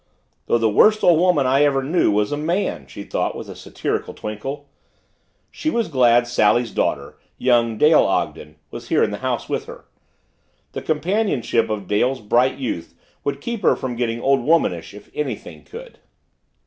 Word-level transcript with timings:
"Though 0.47 0.57
the 0.57 0.67
worst 0.67 1.03
old 1.03 1.19
woman 1.19 1.45
I 1.45 1.61
ever 1.63 1.83
knew 1.83 2.09
was 2.09 2.31
a 2.31 2.35
man!" 2.35 2.87
she 2.87 3.03
thought 3.03 3.35
with 3.35 3.47
a 3.49 3.55
satiric 3.55 4.07
twinkle. 4.15 4.67
She 5.51 5.69
was 5.69 5.89
glad 5.89 6.25
Sally's 6.25 6.71
daughter 6.71 7.19
young 7.37 7.77
Dale 7.77 8.01
Ogden 8.01 8.55
was 8.71 8.87
here 8.87 9.03
in 9.03 9.11
the 9.11 9.17
house 9.19 9.47
with 9.47 9.65
her. 9.65 9.85
The 10.71 10.81
companionship 10.81 11.69
of 11.69 11.85
Dale's 11.87 12.19
bright 12.21 12.57
youth 12.57 12.95
would 13.23 13.41
keep 13.41 13.61
her 13.61 13.75
from 13.75 13.95
getting 13.95 14.19
old 14.19 14.39
womanish 14.41 14.95
if 14.95 15.11
anything 15.13 15.63
could. 15.65 15.99